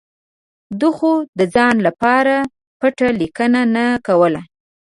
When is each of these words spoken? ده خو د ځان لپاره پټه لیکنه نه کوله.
ده 0.79 0.89
خو 0.97 1.13
د 1.39 1.41
ځان 1.55 1.75
لپاره 1.87 2.35
پټه 2.79 3.07
لیکنه 3.21 3.61
نه 3.75 3.85
کوله. 4.07 4.41